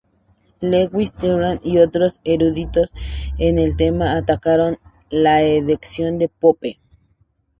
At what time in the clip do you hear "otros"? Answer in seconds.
1.77-2.21